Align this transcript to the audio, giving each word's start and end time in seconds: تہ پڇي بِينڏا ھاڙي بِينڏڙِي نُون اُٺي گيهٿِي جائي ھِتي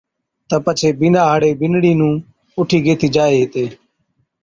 تہ 0.47 0.55
پڇي 0.65 0.89
بِينڏا 0.99 1.21
ھاڙي 1.29 1.51
بِينڏڙِي 1.59 1.91
نُون 1.99 2.15
اُٺي 2.59 2.79
گيهٿِي 2.85 3.07
جائي 3.15 3.37
ھِتي 3.41 3.63